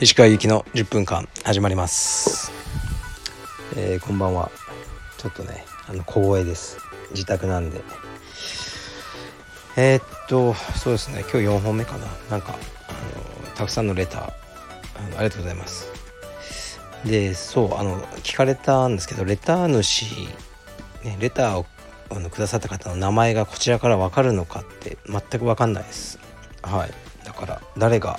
[0.00, 2.52] 石川由紀の10分間始まります、
[3.76, 4.52] えー、こんばんは。
[5.18, 6.78] ちょっとねあの小声です。
[7.10, 7.80] 自宅なんで。
[9.76, 11.22] えー、っとそうですね。
[11.22, 12.06] 今日4本目かな。
[12.30, 12.56] なんか
[12.88, 12.92] あ
[13.48, 14.22] のたくさんのレター。
[14.22, 14.28] あ
[15.10, 15.90] のありがとうございます。
[17.04, 20.04] でそうあの聞かれたんですけどレター主、
[21.02, 21.66] ね、レターを
[22.14, 26.18] あのくださった方の名前がこちらから分かるのかって全く分かんないです。
[26.62, 26.90] はい。
[27.24, 28.18] だから誰が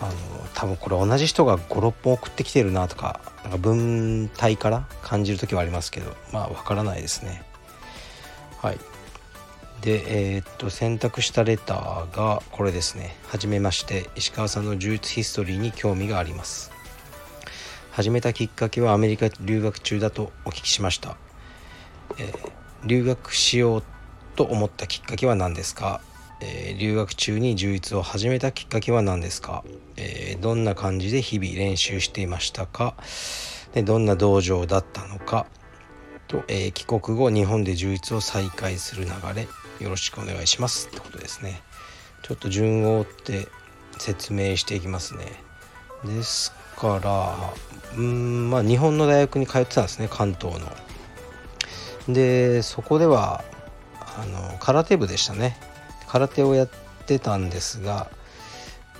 [0.00, 0.12] あの
[0.54, 7.42] 多分これ同じ人が56本送ってきてるなとかなんか文体から感じる時はありますけどまあ分からないですね。
[8.60, 8.78] はい。
[9.82, 13.16] でえー、っと選択したレターがこれですね。
[13.28, 16.74] はじめまして石川さんの呪術ヒストリーに興味があります。
[17.94, 21.16] 始めたきっかけはアメリカ留学中だとお聞きしました、
[22.18, 22.50] えー、
[22.86, 23.82] 留学しよう
[24.36, 26.00] と思ったきっかけは何ですか？
[26.40, 29.64] えー、留学中に充実を始めたきっかけは何ですか、
[29.96, 32.96] えー、どんな感じで日々練習していましたか？
[33.72, 35.46] でどんな道場だったのか？
[36.26, 39.48] と、えー、帰国後日本で充実を再開する流れ
[39.80, 40.88] よろしくお願いします。
[40.88, 41.62] ってことですね。
[42.22, 43.48] ちょっと順を追って
[43.98, 45.24] 説明していきますね。
[46.04, 47.54] ですから
[47.96, 50.66] うんまあ日本の大学に通ってたんですね関東の。
[52.08, 53.44] でそこでは
[54.18, 55.56] あの空手部でしたね。
[56.08, 56.68] 空手をやっ
[57.06, 58.08] てたんですが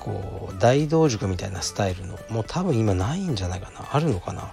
[0.00, 3.88] こう大道塾みたいなスタイルのもう多分今ないんじゃないかな。
[3.92, 4.52] あるのかな。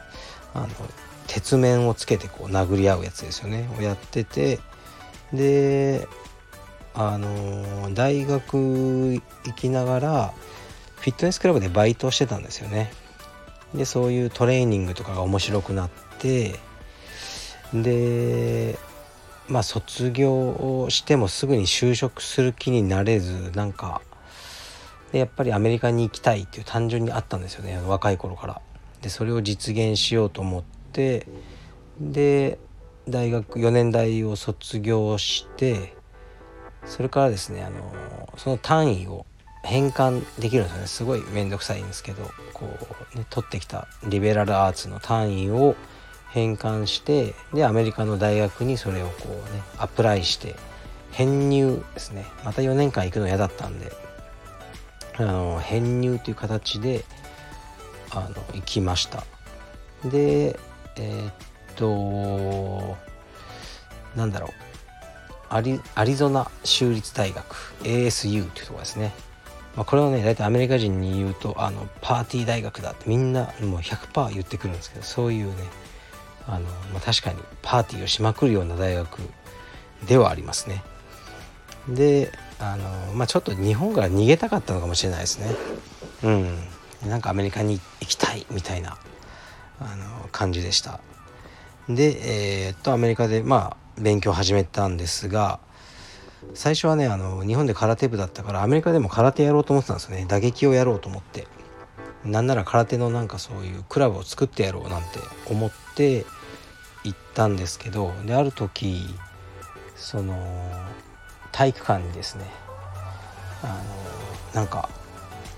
[0.54, 0.68] あの
[1.28, 3.70] 鉄面をつけてこう殴り合うやつですよね。
[3.80, 4.60] をやってて
[5.34, 6.08] で
[6.94, 9.22] あの大学行
[9.56, 10.34] きながら
[10.98, 12.92] フィットネスクラブでバイトしてたんですよね。
[13.74, 16.60] でそういうトレーニングとかが面白くなって
[17.74, 18.78] で
[19.48, 24.02] まあ卒業をしてもすぐに就職する気になれずなんか
[25.12, 28.62] でやっぱりアメリカに行きたいっていう単純にあったんですよね若い頃から。
[29.02, 30.64] でそれを実現しようと思っ
[30.94, 31.28] て
[32.00, 32.60] で
[33.10, 35.96] 大学4年大を卒業して
[36.86, 39.26] それからですねあのその単位を
[39.64, 42.24] 変換できるんですよねすごい面倒くさいんですけど
[42.54, 42.68] こ
[43.16, 45.76] う、ね、取ってきたリベラルアーツの単位を
[46.32, 50.56] 返還してでアメリカの大学にそれをこうねアプライして
[51.12, 52.26] 編入ですね。
[52.46, 53.92] また4年間行くの嫌だったんで
[55.18, 57.04] あの編入という形で
[58.12, 59.24] あの行きました。
[60.06, 60.58] で
[60.96, 61.34] えー、っ
[61.76, 62.98] と
[64.16, 64.72] なんだろう。
[65.54, 67.44] アリアリゾナ州立大学
[67.84, 69.12] ASU っていうとこですね、
[69.76, 75.56] まあ、これをね大体アメリカ人に言うとあのパーティー大学だってみんなもう100%言ってくるんですけどそういうね
[76.48, 79.20] あの、まあ、確かにパーティーをしまくるような大学
[80.08, 80.84] ではありますね。
[81.88, 85.56] であの、まあ、ちょっと日本から逃げたかったのかもしれないですね。
[86.24, 86.30] う
[87.08, 88.98] ん、なんかアメリカに行きたいみたいな
[89.80, 91.00] あの感じでした。
[91.90, 95.60] で、えー、っとアメリカでまあ勉強始めたんですが
[96.54, 101.48] 最初はねあの日本で空手部だったからアメリカでも空手やろうと思ってたんですよね打撃をやろうと思って
[102.26, 105.08] なんなら空手のなんかそういうクラブを作ってやろうなんて
[105.50, 106.26] 思って
[107.04, 109.16] 行ったんですけどである時
[109.96, 110.36] その
[111.52, 112.46] 体育館にですね
[113.64, 113.68] あ
[114.54, 114.90] のなんか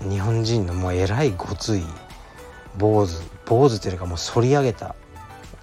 [0.00, 1.82] 日本人のもうえらいごつい
[2.76, 4.94] 坊主坊主というかもう反り上げた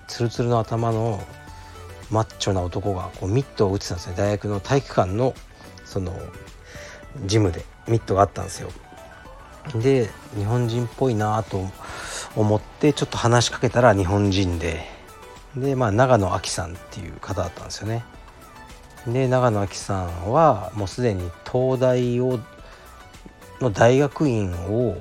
[0.08, 1.24] ツルツルの頭の
[2.09, 4.16] マッチョな男がこうミットを打ってたんですね。
[4.18, 5.34] 大学の体育館の
[5.86, 6.14] その
[7.26, 8.70] ジムでミットがあったんですよ。
[9.76, 11.70] で日本人っぽいなと
[12.36, 14.86] 思ってちょっと話しかけたら日本人で
[15.56, 18.06] でまあ長野亜紀さんっていう方だったんですよね。
[19.08, 22.40] で長野亜紀さんはもうすでに東大を
[23.59, 24.96] の大学院を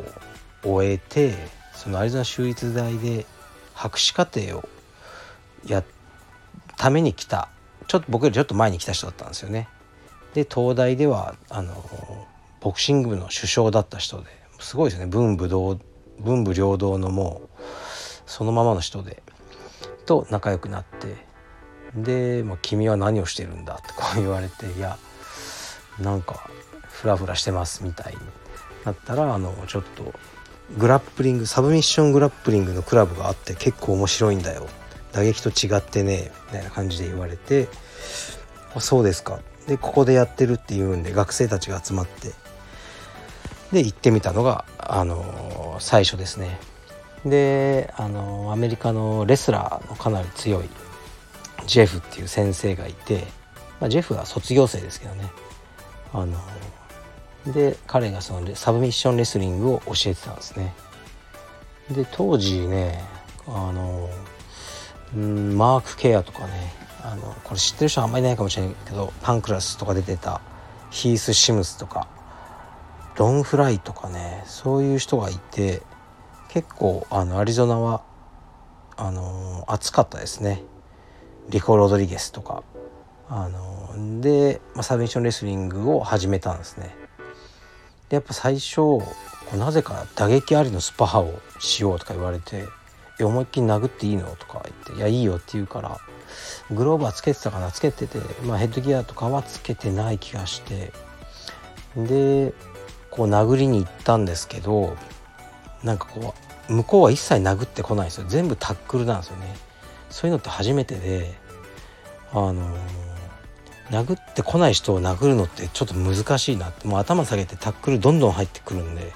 [0.62, 1.34] 終えて
[1.74, 3.26] そのアリゾナ州立大で
[3.74, 4.68] 博士課程を
[5.66, 5.84] や
[6.76, 7.48] ために来た。
[7.86, 9.68] ちょっと僕よりちょっと前に来た人だったんですよね。
[10.34, 11.74] で東大ではあの
[12.60, 14.26] ボクシング部の首相だった人で
[14.60, 15.06] すごいですね。
[15.06, 15.78] 文武同
[16.20, 17.58] 文武両道のもう
[18.26, 19.22] そのままの人で
[20.06, 21.26] と仲良くなって
[21.94, 24.98] で「君は何をしてるんだ?」ってこう言われて「いや
[25.98, 26.48] なんか
[26.88, 28.18] フラフラしてます」みたいに
[28.84, 30.12] なったらあのちょっと
[30.78, 34.66] グラップリングサブミッショングラップリングのクラブがあって結構面白いんだよ
[35.12, 37.68] 打撃と違ってねみたいな感じで言われて
[38.74, 42.32] 「あそうですか」でここでやってるっていうんで学生たちが集まって
[43.72, 45.22] で行ってみたのがあの
[45.80, 46.58] 最初ですね。
[47.24, 50.68] であのアメリカのレスラーのかなり強い
[51.66, 53.26] ジェフっていう先生がいて
[53.80, 55.30] まあ、ジェフは卒業生ですけどね。
[56.12, 56.36] あの
[57.52, 60.74] で彼がそのサブミッションレスリングを教えてたんですね。
[61.90, 63.02] で当時ね
[63.46, 64.10] あの
[65.16, 70.42] んマーク・ケアとかねあのこれ知ってる人はあんまりいないかもしれないけどパンクラスとか出てた
[70.90, 72.06] ヒース・シムスとか
[73.16, 75.82] ロン・フライとかねそういう人がいて
[76.48, 78.02] 結構あのアリゾナは
[78.96, 80.62] あの暑かったですね。
[81.48, 82.62] リコ・ロドリゲスとか。
[83.32, 86.96] あので、まあ、サブミッションレスリングを始めたんですね。
[88.08, 88.80] でやっぱ最初
[89.56, 92.64] なぜか打撃ありのスパハをしようとか言われて
[93.22, 95.98] 「思いっきり殴っていいの?」とか言って「いやいいよ」って言うから
[96.72, 100.92] グローバーつけてたかなつけてて、まあ、ヘッドギアとかはつけてない気がして。
[101.96, 102.52] で
[103.10, 104.96] こう殴りに行ったんですけど
[105.82, 106.34] なんかこ
[106.68, 108.26] う向こうは一切殴ってこないんですよ。
[108.28, 109.56] 全部タックルなんですよね。
[110.08, 111.34] そういうのって初めてで
[112.32, 112.70] あのー、
[113.90, 116.86] 殴ってこない人を殴るのってちょっと難しいなって。
[116.86, 119.12] もう頭下げてタックルどんどん入ってくるんで、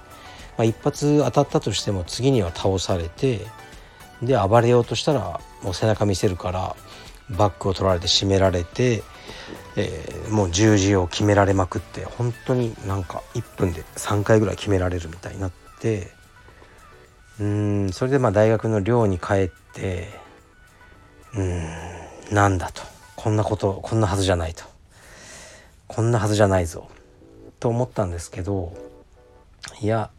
[0.56, 3.46] まあ、一発当たったとしても次には倒されて
[4.23, 6.76] で暴れようとしたらもう背中見せるから
[7.31, 9.02] バックを取られて締められて、
[9.76, 16.12] えー、もう十字を決められまくって本当になんか1分で3回ぐらい決められるみたいになって
[17.41, 20.09] うんそれでまあ大学の寮に帰って
[21.35, 22.82] うんなんだと。
[23.17, 24.65] こんなことこんなはずじゃないと。
[25.88, 26.88] こんなはずじゃないぞ。
[27.59, 28.75] と思ったんですけど
[29.81, 30.11] いや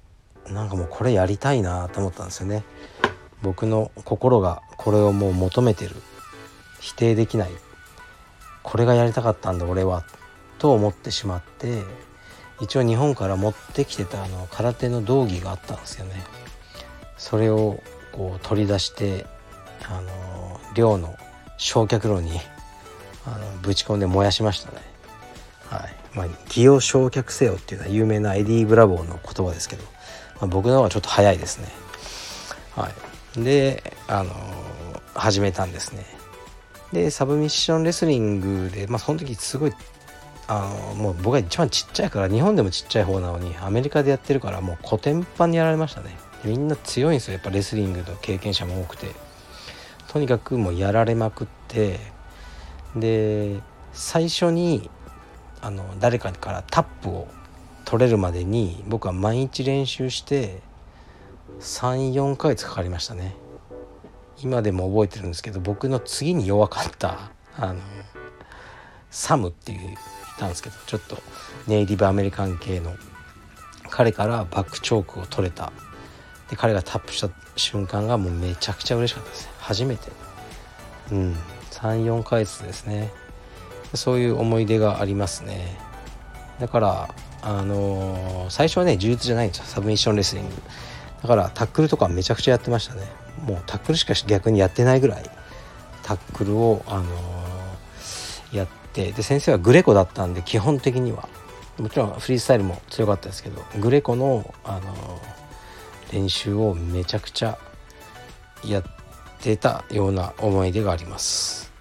[0.49, 2.63] なんかもうこれやりたいなと思ったんですよね。
[3.41, 5.95] 僕の心がこれをもう求めてる。
[6.79, 7.51] 否定できない。
[8.65, 10.03] これがやりたかったんだ俺は
[10.57, 11.83] と思ってしまって
[12.59, 16.23] 一応日本から持ってきてたあの空手の道着があったんですよね。
[17.17, 17.79] それを
[18.11, 19.25] こう取り出して
[19.87, 21.15] あの寮の
[21.57, 22.39] 焼却炉に
[23.25, 24.77] あのぶち込んで燃やしましたね。
[25.69, 25.95] はい。
[26.13, 31.67] まあ「ギを焼却せよ」っていうのは有名なエディ・ブラボーの言葉ですけど、まあ、僕の方がちょっと早いですね。
[32.75, 32.89] は
[33.37, 33.43] い。
[33.43, 34.33] であの
[35.13, 36.05] 始めたんですね。
[36.95, 39.73] でサブミッションレスリングで、まあ、その時すごい
[40.47, 46.15] あのもう僕が一番ちっちゃいから日本でもちっちゃい方なのにアメリカでやってるからもうコテンパンにやられましたね。
[46.45, 47.33] みんな強いんですよ。
[47.33, 49.07] やっぱレスリングの経験者も多くて。
[50.07, 51.99] とにかくもうやられまくって
[52.95, 53.59] で
[53.91, 54.89] 最初に
[55.61, 57.27] あの誰かからタップを
[57.83, 60.61] 取れるまでに僕は毎日練習して
[61.59, 63.35] 34ヶ月かかりましたね。
[64.45, 67.79] 今でも覚えてるんですけど僕の次に弱かったあの
[69.09, 69.97] サムっていうい
[70.37, 71.17] たんですけどちょっと
[71.65, 72.93] ネイティブアメリカン系の
[73.89, 75.71] 彼からバックチョークを取れた。
[76.49, 80.11] で彼がタップした瞬間がもうめちゃくちゃ嬉しかったです初めて。
[81.11, 81.35] うん。
[81.71, 83.11] 34ヶ月ですね。
[83.95, 85.75] そういう思い出がありますね。
[86.59, 89.63] だからあのー、最初はね充実じゃないんですよ。
[89.65, 90.53] サブミッションレスリング。
[91.23, 93.24] だからタックルとかめちゃくちゃやってましたね。
[93.43, 95.23] もうタックルしか逆にやってないぐらい
[96.03, 101.27] タックルを、あのー、やってで先生はグレコだったんで基本的には。
[101.77, 107.57] もちろんフリースタイルも強かったですけどグレコの、あのー、練習をめちゃくちゃ
[108.63, 108.83] やっ
[109.41, 111.73] てたような思い出があります。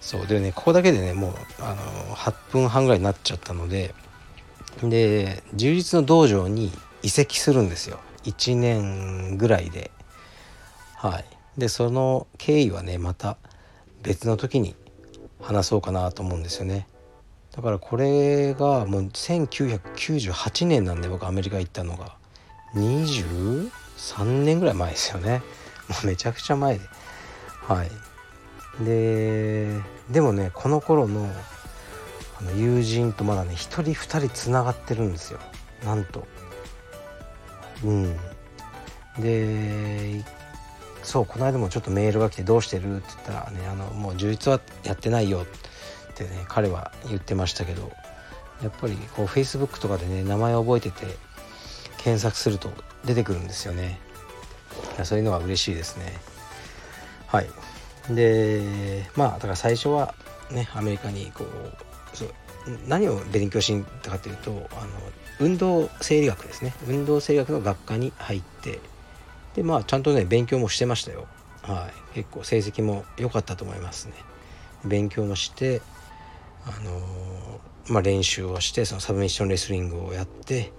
[0.00, 0.26] そう。
[0.26, 3.94] でねここだけでねもう、あのー、8分半ぐらいになっちゃったので
[4.82, 6.70] で充実の道場に
[7.02, 7.98] 移籍するんですよ。
[8.24, 9.90] 1年ぐらいで。
[11.00, 11.24] はい。
[11.56, 13.38] でその経緯はねまた
[14.02, 14.74] 別の時に
[15.40, 16.86] 話そうかなと思うんですよね。
[17.56, 22.16] だからこれがもう1998年なんで僕アメリカ行ったのが。
[22.74, 23.70] 23
[24.44, 25.42] 年ぐらい前ですよね。
[25.88, 26.84] もうめちゃくちゃ前で。
[27.66, 28.84] はい。
[28.84, 29.80] で
[30.10, 31.30] でもねこの頃の
[32.38, 35.40] あの友人とまだね1人2人つながってるんですよ。
[35.82, 36.26] なんと。
[37.84, 38.16] うん。
[39.18, 40.22] で
[41.02, 47.90] そうこの間もちょっとメールが来て「どうしてる?」って言ったらねあのもう充実はやってないよってね彼は言ってましたけど
[48.62, 51.16] やっぱりこう Facebook とかでね名前を覚えてて
[51.98, 52.70] 検索すると
[53.04, 54.00] 出てくるんですよね。
[55.04, 56.18] そういうのは嬉しいですね。
[57.26, 57.50] はい。
[58.10, 60.14] でまあだから最初は
[60.50, 62.28] ねアメリカにこうそう
[62.86, 64.90] 何を勉強しに行ったかというとあの
[65.38, 66.74] 運動生理学ですね。
[66.86, 68.80] 運動生理学の学科に入って
[69.54, 71.26] でまあちゃんとね勉強もしてましたよ。
[71.62, 72.14] はい。
[72.14, 74.14] 結構成績も良かったと思いますね。
[74.84, 75.82] 勉強もして
[76.64, 80.72] あのー、まあ練習をしてそのサブミッションレスリングをやって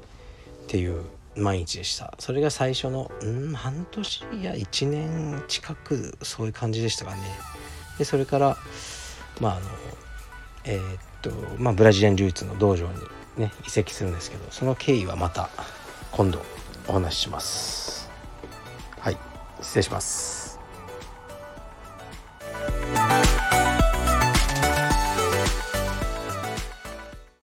[0.63, 1.03] っていう
[1.35, 2.13] 毎日でした。
[2.19, 7.21] それが最初のうん半年や1年近くそういう感じでしたかね。
[7.97, 8.57] でそれから
[9.39, 9.65] まああの
[10.63, 12.93] えー、っとまあ、ブラジリアン柔術の道場に
[13.37, 15.49] ね移籍するんですけどその経緯はまた
[16.11, 16.43] 今度
[16.87, 18.00] お話しします。
[19.61, 20.40] 失礼します。